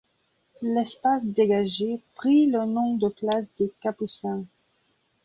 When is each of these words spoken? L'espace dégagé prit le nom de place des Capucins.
L'espace 0.63 1.21
dégagé 1.23 2.01
prit 2.15 2.47
le 2.49 2.65
nom 2.65 2.95
de 2.95 3.07
place 3.07 3.45
des 3.59 3.71
Capucins. 3.81 4.45